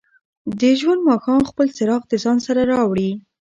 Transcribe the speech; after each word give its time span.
د 0.59 0.61
ژوند 0.79 1.01
ماښام 1.09 1.41
خپل 1.49 1.67
څراغ 1.75 2.01
د 2.07 2.13
ځان 2.23 2.37
سره 2.47 2.61
راوړي. 2.71 3.09